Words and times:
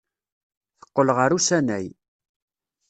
Teqqel 0.81 1.09
ɣer 1.17 1.31
usanay. 1.37 1.87